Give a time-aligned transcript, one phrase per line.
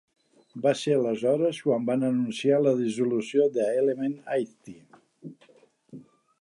[0.61, 4.77] Va ser aleshores quan van anunciar la dissolució d'Element Eighty.